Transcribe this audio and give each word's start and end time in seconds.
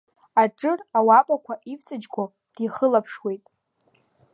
Аџыр 0.41 0.79
ауапақәа 0.97 1.53
ивҵаџьгәо 1.71 2.25
дихылаԥшуеит. 2.55 3.43